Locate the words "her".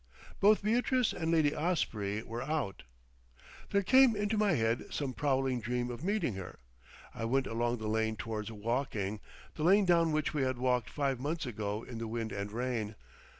6.33-6.57